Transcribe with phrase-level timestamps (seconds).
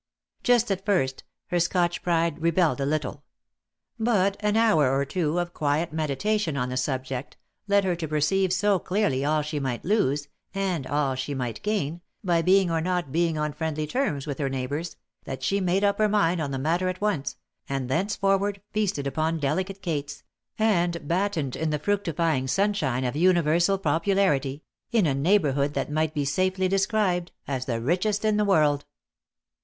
[0.41, 3.23] Just at first, her Scotch pride rebelled a little;
[3.99, 8.51] but an hour or two of quiet meditation on the subject, led her to perceive
[8.51, 13.11] so clearly all she might lose, and all she might gain, by being or not
[13.11, 16.57] being on friendly terms with her neighbours, that she made up her mind on the
[16.57, 17.35] matter at once,
[17.69, 20.23] and thenceforward feasted upon delicate cates,
[20.57, 26.25] and battened in the fructifying sunshine of universal popularity, in a neighbourhood that might be
[26.25, 28.85] safely described as the richest in the world.